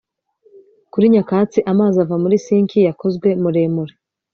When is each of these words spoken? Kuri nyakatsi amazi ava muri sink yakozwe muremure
Kuri 0.91 1.05
nyakatsi 1.13 1.59
amazi 1.71 1.97
ava 2.03 2.15
muri 2.23 2.35
sink 2.45 2.71
yakozwe 2.87 3.29
muremure 3.41 3.93